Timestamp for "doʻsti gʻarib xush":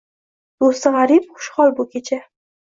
0.63-1.51